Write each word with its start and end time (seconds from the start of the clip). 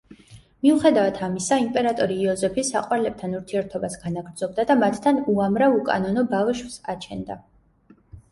მიუხედავად 0.67 1.17
ამისა, 1.25 1.57
იმპერატორი 1.63 2.15
იოზეფი 2.21 2.63
საყვარლებთან 2.69 3.35
ურთიერთობას 3.41 3.97
განაგრძობდა 4.07 4.65
და 4.71 4.77
მათთან 4.85 5.21
უამრავ 5.35 5.77
უკანონო 5.83 6.25
ბავშვს 6.35 6.81
აჩენდა. 6.95 7.37